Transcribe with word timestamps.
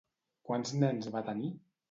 Quants 0.47 0.73
nens 0.85 1.11
va 1.17 1.25
tenir? 1.29 1.53